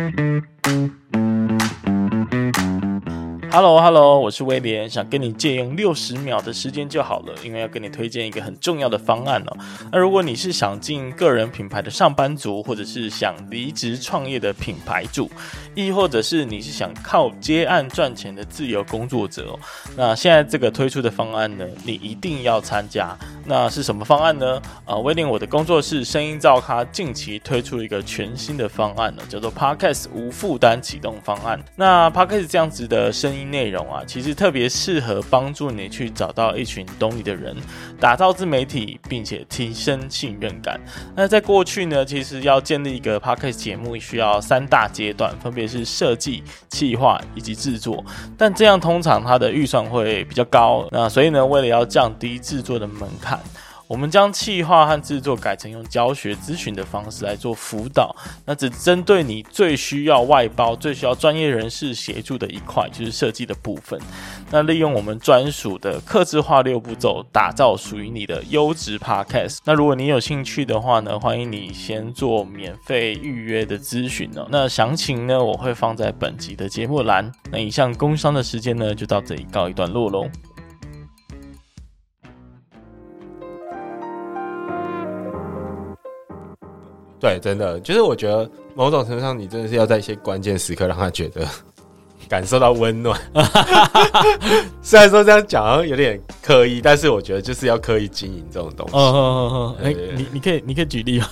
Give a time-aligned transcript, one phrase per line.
[0.00, 0.59] thank you
[3.52, 9.56] Hello，Hello，我是威廉，想跟你借用六十秒的时间就好了，因为要跟你推荐一个很重要的方案哦。
[9.90, 15.28] 那如果你是想进个人品牌的上班族，或者是想离职创业的品牌主，
[15.74, 19.58] 亦或者是你是想靠接案赚钱的自由工作者哦，
[19.96, 23.18] 那现在这个推出的方案呢，你一定要参加。
[23.44, 24.62] 那是什么方案呢？
[24.84, 31.60] 啊，威廉我的工作室声音造咖近期推出了一个全新的方案呢，叫做 Podcast 无负担启动方案。
[31.74, 37.56] 那 Podcast 这样子的声音内容啊，其实特别适合帮助你去找到一群懂你的人，
[37.98, 40.80] 打造自媒体，并且提升信任感。
[41.14, 48.04] 那在过去呢，其实要建立一个 Podcast 节目，需要三大阶段，分别是设计、企划以及制作。
[48.36, 50.86] 但这样通常它的预算会比较高。
[50.90, 53.38] 那所以呢，为了要降低制作的门槛。
[53.90, 58.14] 我们将企划和制作改成用教学咨询的方式来做辅导，
[58.46, 64.00] 那只针对你最需要外包、最需要专业人士协助的一块，就是设计的部分。
[64.48, 69.58] 那利用我们专属的客制化六步骤，打造属于你的优质 Podcast。
[69.64, 74.46] 那如果你有兴趣的话呢，欢迎你先做免费预约的咨询哦。
[74.52, 77.28] 那详情呢，我会放在本集的节目栏。
[77.50, 80.28] 那以上工商的时间呢，就到这里告一段落喽。
[87.20, 91.46] 对，真的就是我觉得某种程度上，你真的是要在一些关键时刻让他觉得
[92.26, 93.20] 感受到温暖。
[94.80, 99.84] 虽然说这样讲好像有点刻意，但是我觉得就是要刻意经营这种东西。
[99.84, 101.26] 哎，你你可以你可以举例吗？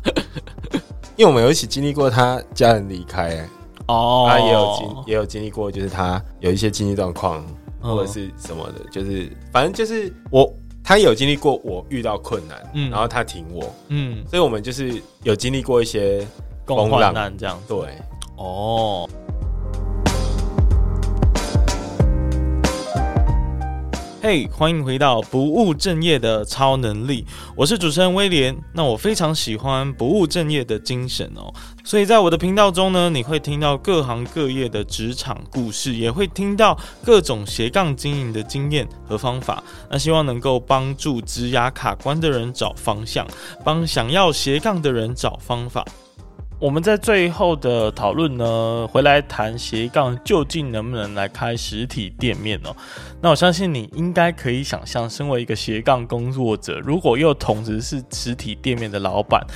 [1.16, 3.48] 因为我们有一起经历过他家人离开，
[3.86, 7.42] 哦，他也有经也有经历过，就是他有一些经济状况
[7.80, 10.52] 或者是什么的，就是反正就是我。
[10.88, 16.24] 他有经历过我遇到困难，嗯，然后他挺我，嗯，所以我们就是有经历过一些
[16.64, 17.76] 共患难这样，对，
[18.36, 19.10] 哦。
[24.22, 27.24] 嘿，hey, 欢迎回到不务正业的超能力，
[27.56, 28.56] 我是主持人威廉。
[28.72, 31.52] 那我非常喜欢不务正业的精神哦，
[31.86, 39.62] 所以在我的频道中呢，你会听到各行各业的职场故事，也会听到各种斜杠经营的经验和方法。
[39.88, 43.24] 那希望能够帮助职涯卡关的人找方向，
[43.64, 45.84] 帮想要斜杠的人找方法。
[46.58, 52.74] 我们在最后的讨论呢，回来谈斜杠究竟能不能来开实体店面哦？
[53.20, 59.46] 那我相信你应该可以想象，身为一个斜杠工作者，如果又同时是实体店面的老板。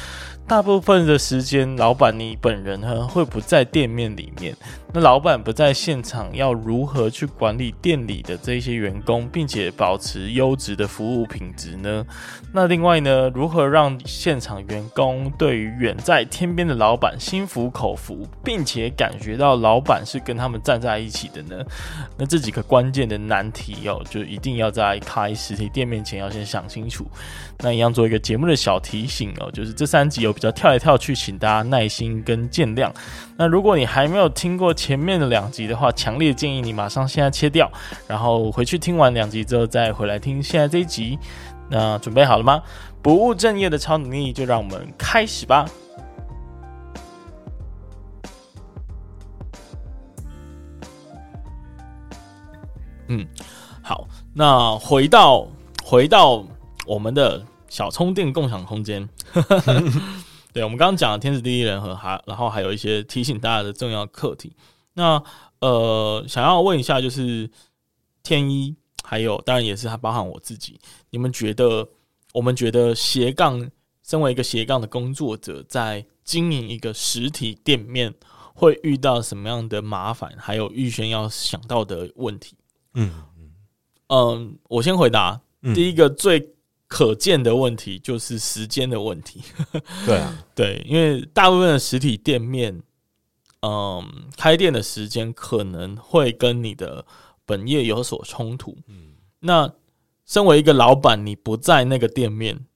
[0.51, 4.53] 大部分的时间，老板你本人呢会不在店面里面。
[4.93, 12.05] 那老板不在现场，要如何去管理店里的这些员工，并且保持优质的服务品质呢？
[12.53, 21.65] 那另外呢，如何让现场员工对于远在天边的老板心服口服，并且感觉到老板是跟他们站在一起的呢？
[22.19, 27.07] 那这几个关键的难题哦，就一定要在开实体店面前要先想清楚。
[27.61, 32.91] 那一样做一个节目的小提醒哦，就是这三集有比较跳来跳去，请大家耐心跟见谅。
[33.37, 37.71] 那如果你还没有听过前面的两集的话，强烈建议你马上现在切掉，
[38.09, 41.19] 然后回去听完两集之后再回来听现在这一集。
[41.69, 42.63] 那准备好了吗？
[43.03, 45.67] 不务正业的超能力，就让我们开始吧。
[53.09, 53.27] 嗯，
[53.83, 55.47] 好，那回到
[55.85, 56.43] 回到
[56.87, 57.45] 我们的。
[57.71, 59.09] 小充电共享空间，
[60.53, 64.53] 对，我们刚刚讲了天时地利人和，还然后还有一些提醒大家的重要课题。
[64.95, 65.23] 那
[65.61, 67.49] 呃，想要问一下，就是
[68.23, 68.75] 天一，
[69.05, 71.89] 还有当然也是它包含我自己，你们觉得，
[72.33, 73.71] 我们觉得斜杠，
[74.03, 78.13] 身为一个斜杠的工作者，在经营一个实体店面，
[78.55, 82.57] 会遇到什么样的麻烦，还有预先要想到的问题？
[82.95, 83.53] 嗯嗯
[84.09, 86.55] 嗯，我先回答，嗯、第一个最。
[86.91, 89.41] 可见的问题就是时间的问题。
[90.05, 92.83] 对啊， 对，因为大部分的实体店面，
[93.63, 97.07] 嗯，开店的时间可能会跟你的
[97.47, 98.77] 本业有所冲突。
[98.89, 99.73] 嗯，那
[100.27, 102.67] 身为一个老板，你不在那个店面，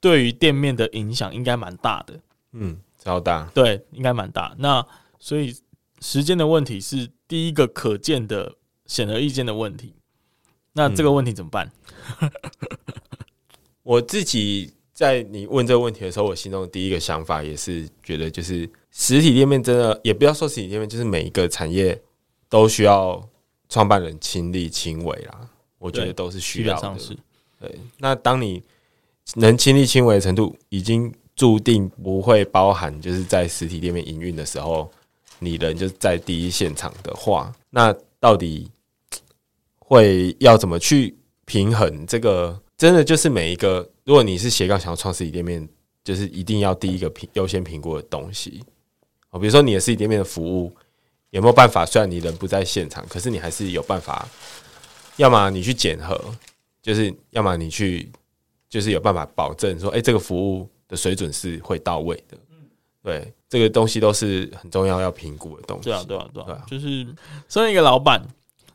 [0.00, 2.18] 对于店面的影响应该蛮大的。
[2.52, 3.50] 嗯，超大。
[3.52, 4.54] 对，应该蛮大。
[4.56, 4.84] 那
[5.18, 5.54] 所以
[6.00, 8.54] 时间的问题是第一个可见的、
[8.86, 9.94] 显而易见的问题。
[10.72, 11.70] 那这个问题怎么办？
[12.22, 12.30] 嗯
[13.88, 21.98] 我自己在你问这个问题的时候，我心中的第一个想法也是觉得，就是实体店面真的，也不要说实体店面，就是每一个产业
[22.50, 23.26] 都需要
[23.70, 25.48] 创办人亲力亲为啦。
[25.78, 26.98] 我觉得都是需要的。
[27.58, 28.62] 对，那当你
[29.36, 34.90] 能亲力亲为的程度，已经注定不会包含就是在实体店面营运的时候，
[35.38, 38.70] 你人就在第一现场的话，那到底
[39.78, 42.60] 会要怎么去平衡这个？
[42.78, 45.68] 真的就是每一个，如果你是斜杠想要创实体店面，
[46.04, 48.62] 就是一定要第一个评优先评估的东西。
[49.30, 50.72] 哦，比如说你的实体店面的服务
[51.30, 51.84] 有没有办法？
[51.84, 54.26] 虽然你人不在现场，可是你还是有办法。
[55.16, 56.16] 要么你去检核，
[56.80, 58.08] 就是要么你去，
[58.70, 62.38] 就是有办法保证说，哎，这个服务的水准是会到位的。
[63.02, 65.84] 对，这个东西都是很重要要评估的东西。
[65.86, 67.04] 对啊，对啊，对啊，就是
[67.48, 68.22] 身为一个老板，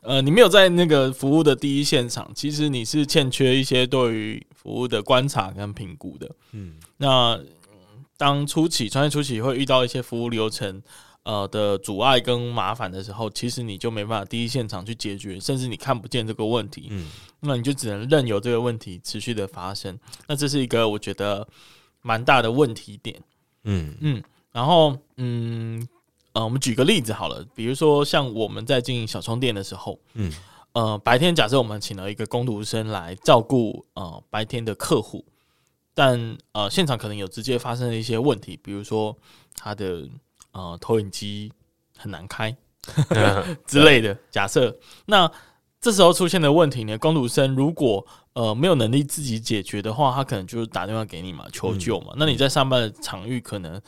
[0.04, 6.30] 呃，你没有在那个服务的第一现场，其实你是欠缺一些对于服务的观察跟评估的。
[6.52, 7.40] 嗯，那
[8.16, 10.82] 当初期创业初期会遇到一些服务流程
[11.22, 16.88] 呃的阻碍跟麻烦的时候，其实你就没办法第一现场去解决，甚至你看不见这个问题。
[16.90, 17.08] 嗯，
[17.40, 19.98] 那你就只能任由这个问题持续的发生。
[20.28, 21.48] 那这是一个我觉得
[22.02, 23.18] 蛮大的问题点。
[23.64, 24.22] 嗯嗯，
[24.52, 25.88] 然后嗯
[26.34, 30.32] 呃，我们举个例子好了，比如说像我们在经营小充店的时候，嗯
[30.72, 35.24] 呃，白天假设我们请了一个工读生来照顾呃白天的客户，
[35.94, 39.16] 但呃现场可能有直接发生的一些问题，比如说
[39.54, 40.08] 他的
[40.50, 41.52] 呃投影机
[41.96, 42.54] 很难开
[43.66, 44.18] 之类的。
[44.30, 44.76] 假设
[45.06, 45.30] 那
[45.80, 52.08] 这时候出现的问题呢，工读生如果呃，没有能力自己解决的话，他可能就是打电话给你嘛，求救嘛。
[52.14, 53.80] 嗯、那你在上班的场域可能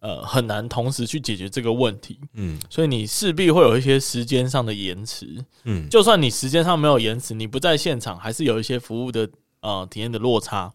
[0.00, 9.28] 呃很难同时去解决这个问题，嗯，所以你势必会有一些时间上的延迟，嗯，就算你时间上没有延迟，你不在现场，还是有一些服务的
[9.60, 10.72] 呃体验的落差。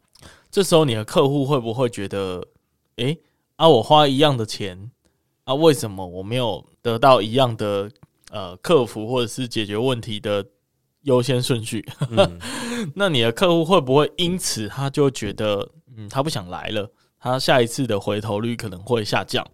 [0.49, 2.45] 这时候你的客户会不会觉得，
[2.95, 3.17] 诶，
[3.57, 4.89] 啊，我花一样的钱，
[5.43, 7.89] 啊，为什么我没有得到一样的
[8.31, 10.45] 呃客服或者是解决问题的？
[11.05, 12.39] 优先顺序，嗯、
[12.95, 16.89] 那你的客户会不会因此他就觉得，嗯，他不想来了，
[17.25, 19.45] 他下一次的回头率可能会下降，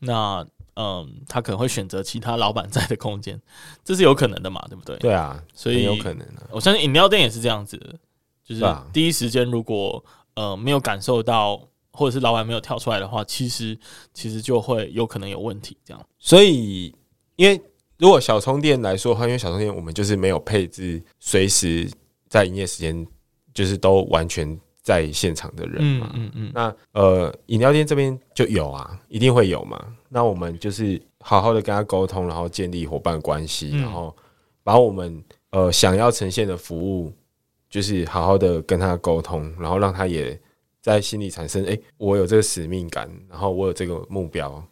[0.00, 0.44] 那
[0.74, 3.40] 嗯，他可能会选择其他老板在的空间，
[3.84, 4.96] 这是有可能的嘛，对不对？
[4.96, 6.48] 对啊，所以有可能的。
[6.50, 7.94] 我相信饮料店也是这样子的，
[8.44, 10.02] 就是第一时间如果
[10.34, 11.60] 呃没有感受到，
[11.92, 13.78] 或者是老板没有跳出来的话，其实
[14.14, 16.06] 其实就会有可能有问题，这样。
[16.18, 16.94] 所以
[17.36, 17.60] 因为。
[18.00, 21.86] 如果小充电来说的话，因为小充电我们就是没有配置随时
[22.30, 23.06] 在营业时间，
[23.52, 26.10] 就是都完全在现场的人嘛。
[26.14, 26.52] 嗯嗯，嗯。
[26.54, 29.80] 那呃，饮料店这边就有啊，一定会有嘛。
[30.08, 34.14] 那我们就是好好的跟他沟通，然后建立伙伴关系，嗯、然后
[34.62, 37.12] 把我们呃想要呈现的服务，
[37.68, 40.38] 就是好好的跟他沟通，然后让他也
[40.80, 44.62] 在心里产生，哎、欸，我有这个使命感，然后我有这个目标，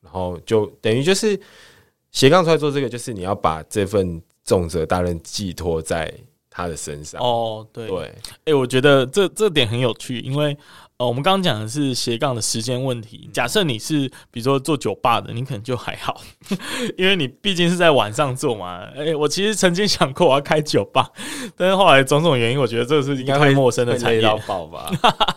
[0.00, 1.38] 然后就等于就是。
[2.12, 6.10] 斜杠出来做这个，就是你要把这份重责大任寄托在
[6.56, 7.20] 他的身上。
[7.20, 8.12] 哦，对对，哎、
[8.46, 10.56] 欸，我觉得这这点很有趣，因为
[10.96, 13.28] 呃，我们刚刚讲的是斜杠的时间问题。
[13.30, 16.18] 假设你是比如说做酒吧的，你可能就还好，
[16.96, 18.84] 因为你毕竟是在晚上做嘛。
[18.94, 21.10] 哎、欸，我其实曾经想过我要开酒吧，
[21.54, 24.90] 但是后来种种原因，我觉得这个是应该太陌生的产业到爆吧。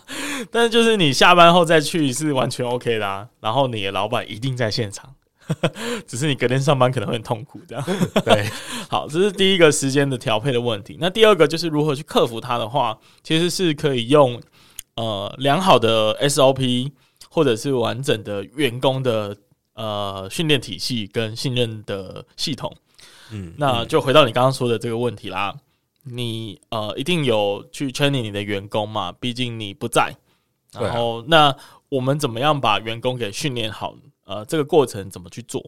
[0.50, 5.14] 但是就是你下班后再去是完全 OK 的啊，然后你的老板一定在现场。
[6.08, 7.84] 只是你隔天上班可能会很痛苦，这样
[8.26, 8.46] 对。
[8.90, 10.98] 好，这是第一个时间的调配的问题。
[11.00, 14.42] 那第二个就是如何去克服它的话，其实是可以用
[14.96, 16.92] 呃良好的 SOP
[17.30, 19.38] 或者是完整的员工的
[19.74, 22.76] 呃训练体系跟信任的系统。
[23.32, 25.56] 嗯，那就回到你刚刚说的这个问题啦。
[26.04, 29.12] 你呃一定有去 training 你的员工嘛？
[29.12, 30.16] 毕竟你不在。
[30.72, 31.56] 然后，那
[31.90, 33.96] 我们怎么样把员工给训练好？
[34.30, 35.60] 呃，这个过程怎么去做？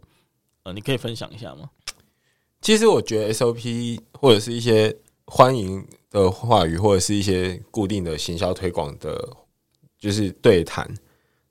[0.61, 1.71] 呃，你可以分享一下吗？
[2.61, 9.35] 其实我觉得 SOP 或者是一些欢迎的话语，或者是一些固定的行销推广的，
[9.97, 10.87] 就是对谈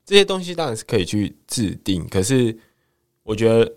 [0.05, 2.07] 这些东西，当然是可以去制定。
[2.07, 2.57] 可是
[3.25, 3.75] 我觉得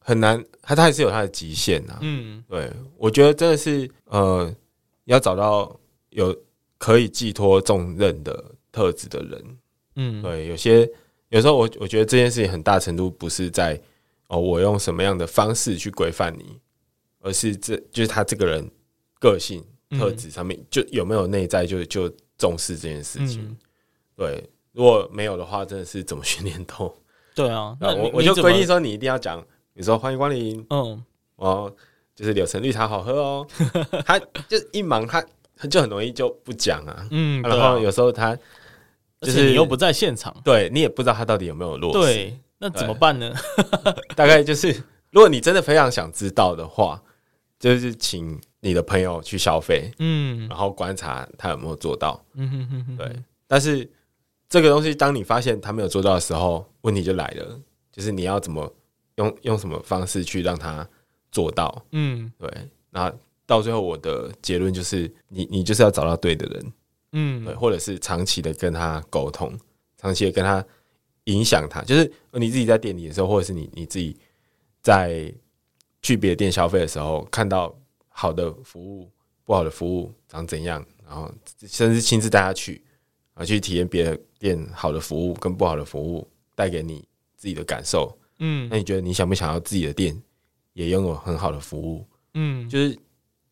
[0.00, 1.96] 很难，它它还是有它的极限呐。
[2.00, 4.52] 嗯，对，我觉得真的是呃，
[5.04, 5.78] 要找到
[6.10, 6.36] 有
[6.76, 9.58] 可以寄托重任的特质的人。
[9.94, 10.90] 嗯，对，有些。
[11.34, 13.78] 有时候我我觉得这件事情很大程度不是在
[14.28, 16.60] 哦，我用什么样的方式去规范你，
[17.18, 18.70] 而是这就是他这个人
[19.18, 19.60] 个性
[19.90, 23.42] 特质上面就有没有内在就就重视这件事情。
[23.42, 23.56] 嗯、
[24.14, 26.96] 对，如果没有的话，真的是怎么训练都
[27.34, 27.76] 对啊。
[27.82, 29.40] 那我我就规定说你一定要讲，
[29.72, 31.74] 比如说欢迎光临，嗯，哦，
[32.14, 33.46] 就是柳橙绿茶好喝哦。
[34.06, 35.20] 他就一忙他
[35.56, 38.38] 他就很容易就不讲啊，嗯，然后有时候他。
[39.24, 42.14] 就是你又不在现场，对你也不知道他到底有没有落实。
[42.14, 43.32] 对，那怎么办呢？
[44.14, 44.72] 大概就是，
[45.10, 47.02] 如果你真的非常想知道的话，
[47.58, 52.22] 就是请你的朋友去消费，嗯，然后观察他有没有做到。
[52.34, 52.96] 嗯哼哼哼。
[52.96, 53.90] 对，但是
[54.48, 58.72] 这个东西，当你发现他没有做到的时候，问题就来了，就是你要怎么
[59.16, 60.86] 用用什么方式去让他
[61.32, 61.84] 做到？
[61.92, 62.50] 嗯，对。
[62.90, 63.12] 那
[63.46, 66.72] 到最后，我的结论就是，你你就是要找到对的人，
[67.16, 69.56] 嗯，对，或者是长期的跟他沟通，
[69.96, 70.64] 长期的跟他
[71.24, 74.16] 影响他，就是你自己在店里的时候，或者是你你自己
[74.82, 75.32] 在
[76.02, 77.74] 去别的店消费的时候，看到
[78.08, 79.08] 好的服务、
[79.44, 81.32] 不好的服务长怎样，然后
[81.66, 82.82] 甚至亲自带他去
[83.34, 87.06] 啊，去体验别的店好的服务跟不好的服务带给你
[87.36, 90.20] 自己的感受，嗯，那你觉得你想不想要自己的店
[90.72, 92.06] 也拥有很好的服务？
[92.34, 92.98] 嗯，就是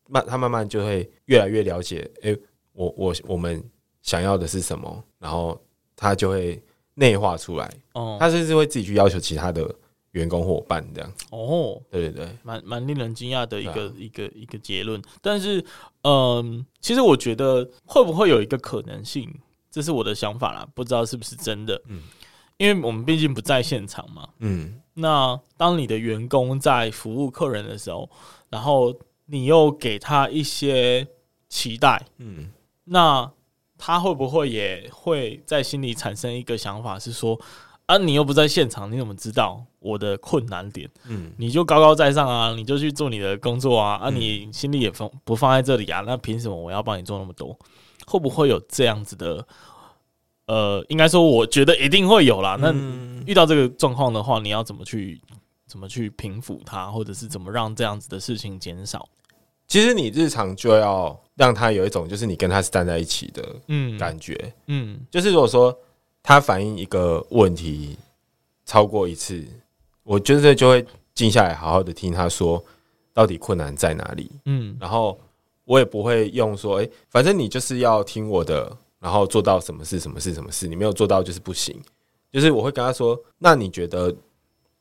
[0.07, 2.39] 慢，他慢慢就会越来越了解，哎、欸，
[2.73, 3.63] 我我我们
[4.01, 5.59] 想要的是什么，然后
[5.95, 6.61] 他就会
[6.95, 7.71] 内化出来。
[7.93, 9.73] 哦，他甚至会自己去要求其他的
[10.11, 11.13] 员工伙伴这样。
[11.31, 15.01] 哦，对对对，蛮蛮令人惊讶的一个、啊、一个一个结论。
[15.21, 15.59] 但是，
[16.01, 19.33] 嗯、呃，其实我觉得会不会有一个可能性，
[19.71, 21.81] 这是我的想法啦，不知道是不是真的。
[21.87, 22.01] 嗯，
[22.57, 24.29] 因为我们毕竟不在现场嘛。
[24.39, 28.09] 嗯，那当你的员工在服务客人的时候。
[28.53, 31.07] 然后你又给他一些
[31.49, 32.51] 期待，嗯，
[32.85, 33.31] 那
[33.77, 37.39] 他会不会也会在心里产生一个想法，是说
[37.85, 40.89] 啊，你又不在现场，你怎么知道我的困难点？
[41.07, 46.01] 嗯，你就高高在上啊，你就去做你的工作啊，啊，你心里也放不放在这里啊？
[46.05, 47.57] 那凭什么我要帮你做那么多？
[48.05, 49.45] 会不会有这样子的？
[50.45, 52.57] 呃，应该说，我觉得一定会有啦。
[52.59, 52.73] 那
[53.25, 55.21] 遇到这个状况的话，你要怎么去？
[55.65, 59.09] 怎么去平复它，或者是怎么让这样子的事情减少？
[59.67, 64.33] 其实你日常就要让他有一种，就是你跟他是站在一起的，嗯，感觉，
[64.67, 65.75] 嗯，嗯，就是如果说
[66.21, 67.97] 他反映一个问题
[68.65, 69.43] 超过一次，
[70.03, 72.63] 我就是就会静下来，好好的听他说
[73.13, 75.19] 到底困难在哪里，嗯，然后
[75.65, 81.75] 我也不会用说，哎，反正你就是要听我的，然后做到什么事，什么事，什么事，你没有做到就是不行，
[82.31, 84.15] 就是我会跟他说，那你觉得？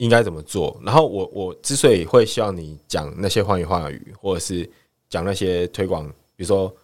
[0.02, 0.76] 应该怎么做？
[0.82, 4.68] 然后我我之所以会希望你讲那些话语话语，或者是
[5.08, 6.74] 讲那些推广，比如说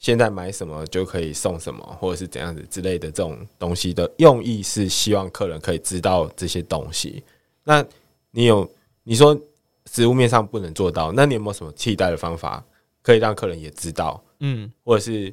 [0.00, 7.22] 现在买什么就可以送什么，或者是怎样子之类的这种东西的用意是希望客人可以知道这些东西。
[7.62, 7.86] 那
[8.32, 8.68] 你有
[9.04, 9.40] 你说
[9.86, 12.64] 实物面上不能做到，那你有没有什么替代的方法
[13.02, 14.20] 可以让客人也知道？
[14.40, 15.32] 嗯，或者是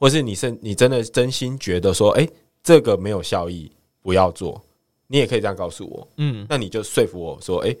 [0.00, 2.28] 或者是你是你真的真心觉得说，哎，
[2.60, 3.70] 这个没有效益，
[4.02, 4.60] 不要做。
[5.12, 7.76] 你也可以这样告诉我，嗯，那你就说服我说，诶，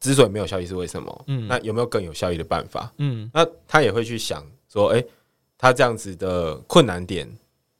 [0.00, 1.24] 之所以没有效益是为什么？
[1.28, 2.92] 嗯，那有没有更有效益的办法？
[2.98, 5.06] 嗯，那他也会去想说，诶，
[5.56, 7.30] 他这样子的困难点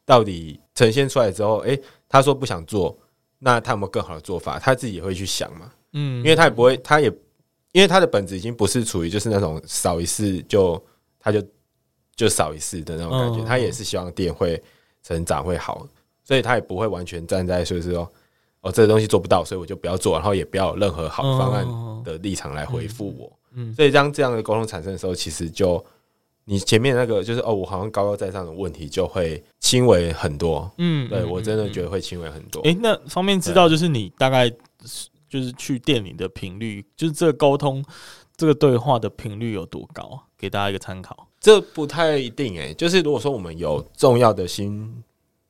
[0.05, 1.77] 到底呈现出来之后，诶，
[2.09, 2.97] 他说不想做，
[3.41, 4.61] 那他有没有更好的做法？
[4.61, 7.09] 他自己也会去想嘛，嗯，因为他也不会，他也
[7.73, 10.81] 因为他的本质已经不是处于就是那种少一次就
[11.19, 11.43] 他就
[12.15, 14.63] 就少一次的那种感觉，他也是希望店会
[15.03, 15.85] 成长会好，
[16.23, 18.09] 所以他也不会完全站在说是说。
[18.65, 21.67] 哦，这个东西做不到，所以我就不要做，然后也不要有任何好方案
[22.03, 23.31] 的立场来回复我。
[23.53, 25.85] 嗯，所以当这样的沟通产生的时候，其实就
[26.47, 30.71] 你前面那个就是哦，我好像高高在上的问题就会轻微很多。
[30.79, 32.63] 嗯，对我真的觉得会轻微很多。
[32.63, 34.49] 诶，那方便知道就是你大概
[35.29, 37.85] 就是去店里的频率，就是这个沟通
[38.35, 40.19] 这个对话的频率有多高？
[40.39, 41.29] 给大家一个参考。
[41.39, 44.91] 这不太一定诶，就是如果说我们有重要的新。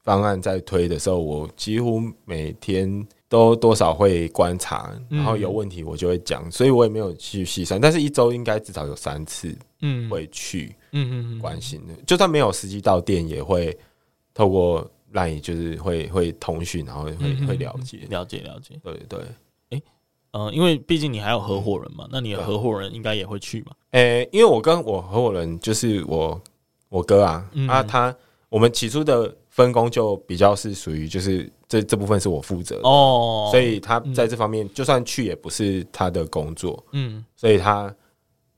[0.05, 13.75] 方案在推的时候，我几乎每天都多少会观察，然后有问题我就会讲，所以我也没有去细算，但是一周应该至少有三次，嗯，会去，嗯嗯关心的，就算没有实际到店，也会
[14.35, 19.21] 透过 LINE 就是会会通讯，然后会会了解了解了解，对对，
[19.71, 19.83] 诶，
[20.33, 23.73] 嗯，因为毕竟你还有合伙人嘛，那你的合伙人应该也会去嘛？
[23.93, 26.39] 诶，因为我跟我合伙人就是我
[26.91, 28.15] 我哥啊，啊他
[28.51, 29.35] 我们起初的。
[29.55, 32.89] 分工就比较是属于，就是这这部分是我负责的。
[32.89, 37.95] 哦，所以他在这方面就算去也不是他的工作，嗯，所以他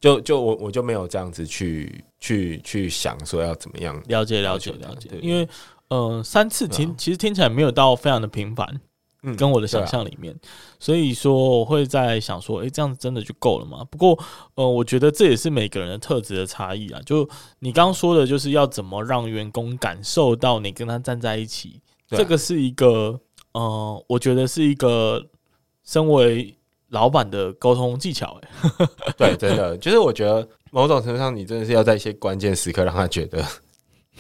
[0.01, 5.47] 就就我我就没有这样子去去去想说要怎么样了解了解了解，因为
[5.89, 8.81] 呃三次听其实听起来没有到非常的频繁。
[9.35, 10.33] 跟我的想象里面，
[10.79, 13.85] 所以说我会在想说，诶、欸，这样子真的就够了吗？
[13.91, 14.17] 不过，
[14.55, 17.01] 呃，我觉得这也是每个人的特质的差异啊。
[17.05, 17.29] 就
[17.59, 21.81] 你刚刚说的，就是要怎么让员工感受到你跟他站在一起，
[22.11, 23.19] 啊、这个是一个，
[23.53, 25.21] 呃，我觉得是一个
[25.83, 26.55] 身为
[26.91, 28.39] 老板的沟通技巧。
[28.43, 28.87] 哎，
[29.19, 33.45] 对，真的，就是我觉得某种程度上，你真的是要在一些关键时刻让他觉得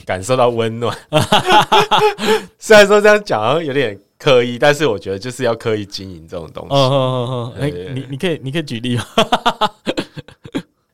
[0.04, 0.98] 感受到温暖。
[2.58, 3.96] 虽然说这样讲好像有点。
[4.26, 6.74] 刻意，但是我觉得就是要刻意经营这种东西。
[6.74, 9.04] 嗯嗯嗯，哎，你你可以你可以举例吗？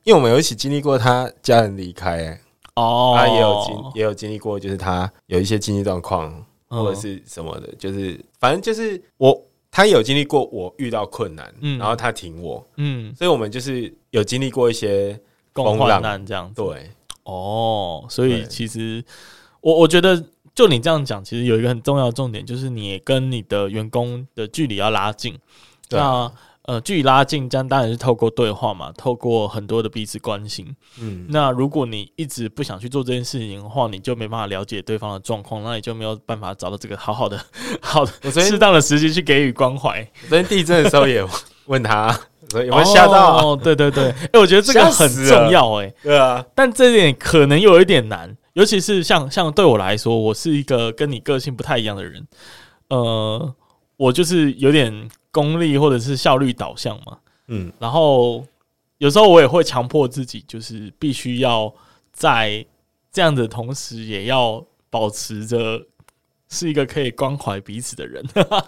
[0.03, 2.39] 因为我们有一起经历过他家人离开，
[2.75, 11.79] 哦，他也有经也有经历过，就是他有一些经济状况或者是什么的，就是反正就是我他有经历过我遇到困难，嗯。
[11.79, 15.19] 然后他挺我，嗯，所以我们就是有经历过一些
[15.55, 15.99] 风浪。
[15.99, 16.51] 难这样。
[16.53, 16.87] 对，
[17.23, 19.03] 哦，所以其实
[19.59, 20.23] 我我觉得，
[20.55, 25.37] 就你这样讲，其实有一个很重要的重点，就是你跟你的员工的距离要拉近。
[25.89, 26.31] 那
[26.65, 30.73] 呃，距离拉近，这样当然是透过对话嘛，透过很多的彼此关心。
[31.01, 37.37] 嗯，那如果你一直不想去做这件事情的话，你就没办法了解对方的状况，那你就没有办法找到这个好好的、
[37.81, 40.01] 好的、我适当的时机去给予关怀。
[40.29, 41.21] 昨天地震的时候也
[41.65, 42.17] 问他，
[42.49, 43.45] 说有没有吓到？
[43.45, 45.93] 哦，对对对，哎、我觉得这个很重要、哎。
[46.01, 52.27] 对啊，但这点可能有一点难，尤其是像像对我来说，我是一个跟你个性不太一样的人，
[52.89, 53.55] 呃，
[53.97, 57.17] 我就是有点功利或者是效率导向嘛，
[57.47, 58.45] 嗯，然后
[58.99, 61.73] 有时候我也会强迫自己，就是必须要
[62.11, 62.65] 在
[63.11, 65.83] 这样的同时，也要保持着
[66.47, 68.23] 是一个可以关怀彼此的人。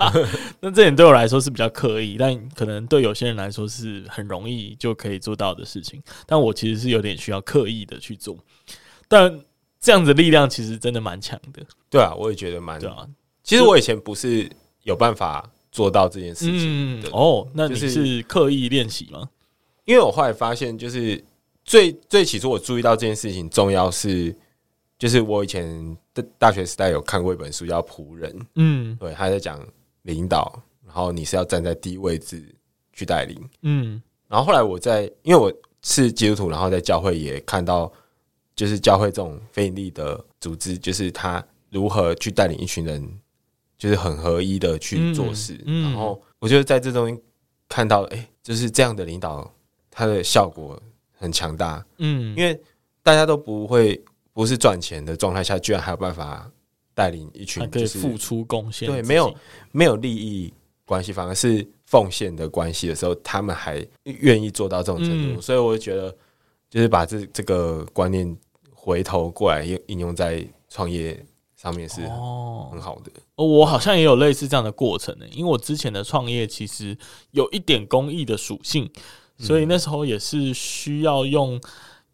[0.60, 6.02] 那这点对我来说是比较刻意，但可能对有些人来说是很容易就可以做到的事情。
[6.26, 8.36] 但我其实是有点需要刻意的去做，
[9.08, 9.40] 但
[9.86, 13.08] 这样子的力量其实真的蛮强的，对啊，我也觉得蛮对啊。
[13.44, 14.50] 其实我以前不是
[14.82, 19.30] 有办法做到这件事情的，嗯，哦，那你就是是刻意练习吗？
[19.84, 21.24] 因为我后来发现，就是
[21.64, 24.36] 最最起初我注意到这件事情重要是，
[24.98, 29.64] 就是我以前的大学时代有看过一本书叫《仆人》，嗯对，他在讲
[30.02, 32.44] 领导，然后你是要站在第一位置
[32.92, 33.40] 去带领。
[33.62, 37.94] 嗯然后后来我在，因为我是基督徒，然后在教会也看到，
[38.56, 43.20] 就是教会这种非营利的组织，就是他如何去带领一群人，
[43.78, 45.54] 就是很合一的去做事。
[45.66, 47.22] 嗯嗯然后我觉得在这中间
[47.68, 49.54] 看到，哎、就是这样的领导，
[49.92, 50.82] 他的效果
[51.18, 51.86] 很强大。
[51.98, 52.60] 嗯，因为
[53.04, 56.50] 大家都不会不是赚钱的状态下，居然还有办法
[56.94, 59.36] 带领一群就是付出贡献，对，没有
[59.72, 60.54] 没有利益
[60.86, 66.16] 关系，反而是奉献的关系的时候，他们还愿意做到这种程度，嗯所以我就觉得，
[66.70, 68.38] 就是把这这个观念
[68.86, 73.12] 回头过来应应用在创业上面是哦很好的。
[73.36, 76.96] 哦，我好像也有类似这样的过程呢，因为我之前的创业其实
[77.32, 78.88] 有一点公益的属性，
[79.40, 81.60] 所以那时候也是需要用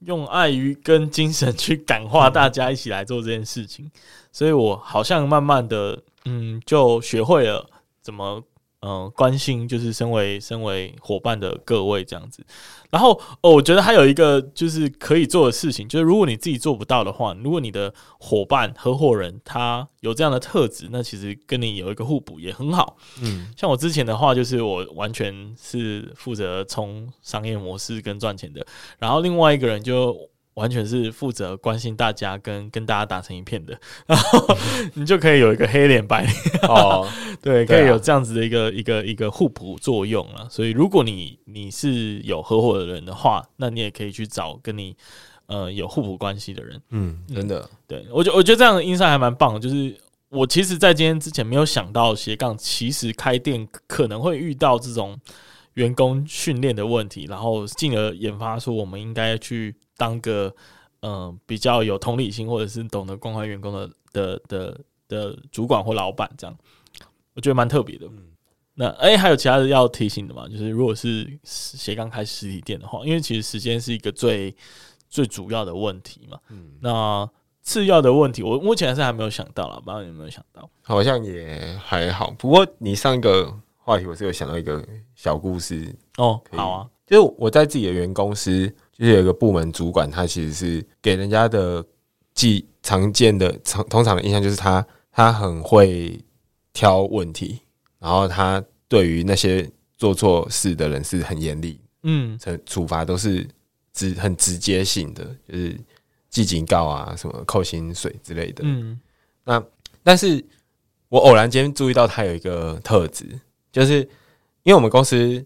[0.05, 3.91] 用爱与跟精神去感化大家一起来做这件事情，
[4.31, 7.69] 所以我好像慢慢的嗯就学会了
[8.01, 8.41] 怎么
[8.81, 12.45] 嗯、呃、关心，就是身为身为伙伴的各位这样子。
[12.89, 22.97] 然后哦，我觉得还有一个就是可以做的事情，就是如果你自己做不到的话，如果你的伙伴、合伙人他有这样的特质，那其实跟你有一个互补也很好。
[23.21, 28.65] 嗯，像我之前的话，就是我完全是负责冲商业模式跟赚钱的，
[28.99, 30.17] 然后另外一个人就
[30.55, 34.57] 完全是负责关心大家跟跟大家打成一片的，然后
[34.95, 36.35] 你就可以有一个黑脸白脸。
[36.63, 37.07] 哦，
[37.41, 40.47] 对，可以有这样子的一个一个一个互补作用了。
[40.49, 44.95] 所以，如果你你是有合伙的人的话，那你也可以去找跟你
[45.45, 46.81] 呃有互补关系的人。
[46.89, 49.59] 嗯，真的，对我觉我觉得这样的 insight 还蛮棒的。
[49.59, 49.95] 就是
[50.29, 55.17] 我其实，在今天之前没有想到斜杠其实开店可能会遇到这种
[55.75, 60.51] 员工训练的问题，然后进而研发出我们应该去当个
[61.01, 66.57] 嗯、呃、比较有同理心或者是懂得关怀员工的的的的主管或老板这样。
[67.35, 68.07] 我觉得蛮特别的。
[68.07, 68.29] 嗯
[68.73, 70.47] 那哎、欸，还有其他的要提醒的吗？
[70.47, 74.55] 就是如果是斜杠开实体店的话，因为其实时间是一个最
[75.09, 76.39] 最主要的问题嘛。
[76.49, 77.29] 嗯，那
[77.61, 80.67] 次要的问题，我目前还是还没有想到啦，不知道你有没有想到？
[80.81, 82.31] 好像也还好。
[82.39, 84.83] 不过你上一个话题，我是有想到一个
[85.15, 85.93] 小故事。
[86.17, 91.83] 哦，好啊，就是我在自己的原公司，就是有一个部门主管，他其实是给人家的
[92.35, 96.23] 既常见的常通常的印象就是他他很会
[96.71, 97.59] 挑问题，
[97.97, 103.47] 然后他对于那些做错事的人是很严厉，嗯惩处罚都是
[103.91, 105.75] 直很直接性的，就是
[106.29, 108.61] 记警告啊，什么扣薪水之类的。
[108.63, 109.01] 嗯
[109.43, 109.63] 那
[110.03, 110.45] 但是
[111.09, 113.25] 我偶然间注意到他有一个特质，
[113.71, 114.01] 就是
[114.61, 115.43] 因为我们公司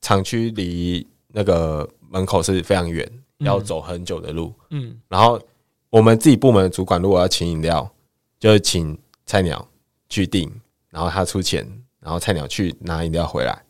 [0.00, 4.52] 厂区离那个门口是非常远，要走很久的路。
[4.70, 5.40] 嗯然后
[5.90, 7.88] 我们自己部门的主管如果要请饮料，
[8.38, 9.66] 就是请菜鸟
[10.08, 10.50] 去订，
[10.90, 11.66] 然后他出钱，
[12.00, 13.62] 然后菜鸟去拿饮料回来。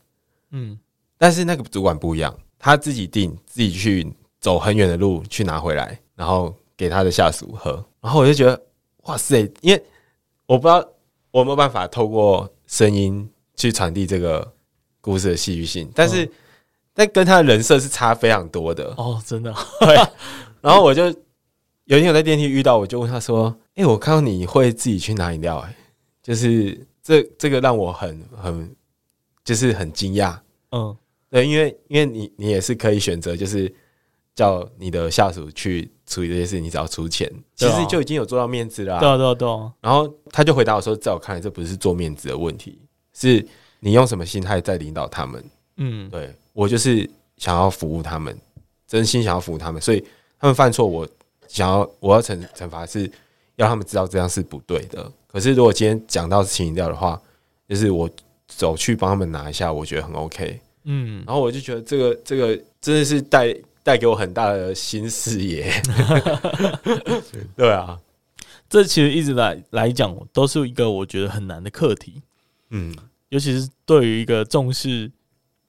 [0.51, 0.79] 嗯
[1.18, 4.07] 但是那个主管不一样，他自己订，自己去
[4.40, 7.85] 走很远的路去拿回来，然后给他的下属喝。
[8.01, 8.62] 然后我就觉得，
[9.05, 9.51] 哇塞！
[9.61, 9.83] 因为
[10.46, 10.87] 我不知道
[11.31, 14.53] 我有没有办法透过声音去传递这个
[15.01, 16.31] 故事的戏剧性，但是、嗯
[16.97, 18.87] 但跟他的人设是差非常多的。
[18.97, 19.95] 哦，真的，对，
[20.63, 21.05] 然后我就
[21.85, 25.77] 有一天我在电梯遇到，我就问他说：“哎、我看到你会自己去拿饮料、欸，哎，
[26.23, 28.75] 就是这这个让我很很
[29.45, 30.37] 就是很惊讶。
[30.73, 30.97] 嗯，
[31.29, 33.73] 对，因为因为你你也是可以选择，就是
[34.35, 38.99] 叫你的下属去处理这些事，你只要出钱，其实就已经有做到面子了。
[38.99, 39.73] 对啊，对啊，对啊。
[39.83, 42.81] 然后他就回答我说：“在我看来，这不是做面子的问题，
[43.13, 43.47] 是
[43.81, 45.45] 你用什么心态在领导他们。”
[45.79, 48.35] 嗯，对，我就是想要服务他们，
[48.87, 50.03] 真心想要服务他们，所以
[50.40, 51.07] 他们犯错，我
[51.47, 53.11] 想要我要惩惩罚是
[53.57, 55.12] 要他们知道这样是不对的。
[55.27, 57.21] 可是如果今天讲到情饮料的话，
[57.69, 58.09] 就是我
[58.49, 60.59] 走去帮他们拿一下，我觉得很 OK。
[60.85, 65.71] 嗯，然后我就觉得这个这个真的是带带给我很大的新视野。
[67.55, 68.01] 对啊，
[68.71, 72.23] 这其实一直来来讲都是一个我觉得很难的课题。
[72.71, 72.97] 嗯，
[73.29, 75.11] 尤其是对于一个重视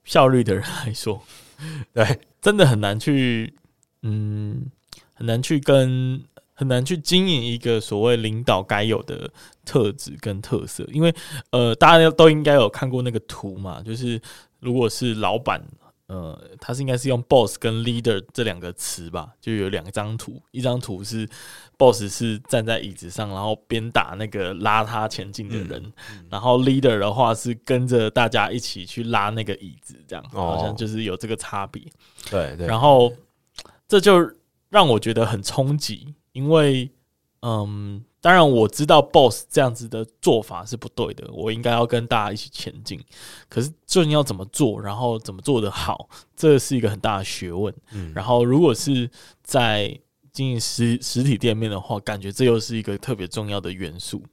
[0.07, 1.21] 效率的人来说，
[1.93, 3.53] 对，真的很难去，
[4.01, 4.65] 嗯，
[5.13, 6.23] 很难去跟。
[6.59, 9.29] 很难去经营一个所谓领导该有的
[9.63, 11.13] 特质跟特色，因为
[11.51, 14.19] 呃，大家都应该有看过那个图嘛，就是
[14.59, 15.63] 如果是老板，
[16.07, 21.27] 呃，他是应该是用 boss 跟 leader 这两个词吧，就有两张图，一张图是
[21.77, 31.83] boss 是站在椅子上，然后边打那个拉他前进的人，嗯嗯、然后 leader 的话是跟着大家一起去拉那个椅子，这样好像就是有这个差别。
[32.29, 33.13] 对对，然后
[33.87, 34.31] 这就
[34.69, 36.15] 让我觉得很冲击。
[36.33, 36.87] 因为，
[37.41, 42.99] 嗯，当然我知道 boss 这样子的做法是不对的，我应该要跟大家一起前进。
[43.47, 47.73] 可是，究竟要怎么做，然后怎么做的好，这是一个很大的学问。
[47.91, 49.09] 嗯，然后如果是
[49.43, 49.99] 在
[50.33, 54.23] 经营实实体店面的话，感觉这又是一个特别重要的元素。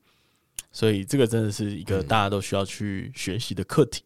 [0.73, 4.03] 所以，这个真的是一个大家都需要去学习的课题。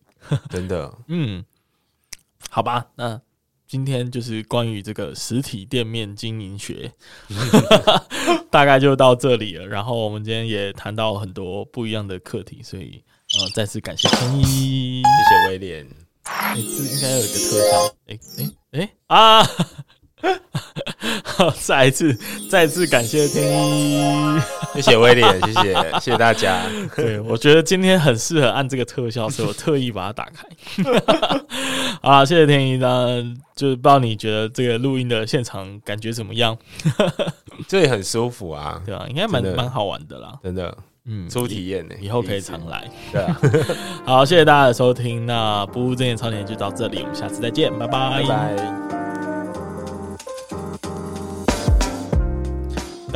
[0.50, 1.44] 真的， 嗯，
[2.50, 3.20] 好吧，那。
[3.68, 6.90] 今天就是关于这个实体店面经营学，
[8.50, 9.66] 大概就到这里了。
[9.66, 13.04] 然后我们今天也谈到很多不一样的课题，所以
[13.38, 15.86] 呃，再次感谢天一，谢谢威廉。
[16.22, 17.94] 哎、欸，这应该有一个特效。
[18.06, 19.44] 哎哎哎啊！
[21.22, 22.18] 好， 再一次，
[22.50, 24.40] 再次感谢天一，
[24.74, 26.64] 谢谢威廉，谢谢，谢谢大家。
[26.96, 30.48] 对，我觉得今天很适合按这个特效，所以我特意把它打开。
[32.02, 32.76] 好，谢谢天一。
[32.76, 33.22] 那
[33.54, 36.56] 就是不知道你觉得这个录音的现场感觉怎么样？
[37.66, 39.04] 这也很舒服啊，对啊？
[39.08, 42.88] 应该蛮蛮好玩的啦，真的，嗯，初体验呢，以后可以常来。
[43.12, 43.40] 对啊，
[44.06, 45.26] 好，谢谢大家的收听。
[45.26, 48.97] 那不务正业超年就到这里，我们下次再见，拜拜，拜拜。